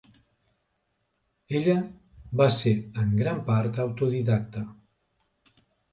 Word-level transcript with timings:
Ella 1.59 1.75
va 2.41 2.47
ser 2.57 2.73
en 3.03 3.13
gran 3.21 3.45
part 3.51 3.79
autodidacta. 3.85 4.65